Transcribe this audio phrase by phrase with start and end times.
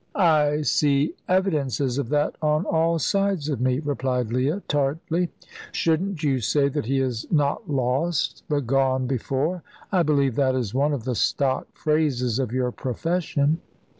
[0.15, 5.29] "I see evidences of that on all sides of me," replied Leah, tartly.
[5.71, 9.61] "Shouldn't you say that he is not lost but gone before?
[9.91, 13.61] I believe that is one of the stock phrases of your profession."